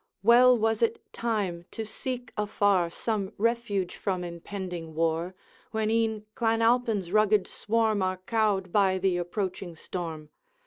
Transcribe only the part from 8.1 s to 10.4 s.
cowed by the approaching storm.